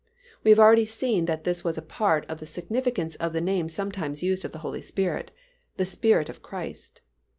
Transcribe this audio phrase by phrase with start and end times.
[0.43, 3.69] We have already seen that this was a part of the significance of the name
[3.69, 5.29] sometimes used of the Holy Spirit,
[5.77, 7.01] "the Spirit of Christ."